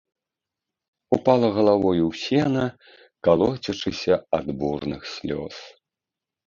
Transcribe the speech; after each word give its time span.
Упала 1.17 1.47
галавою 1.59 2.03
ў 2.11 2.21
сена, 2.23 2.65
калоцячыся 3.29 4.15
ад 4.41 4.47
бурных 4.65 5.01
слёз. 5.17 5.55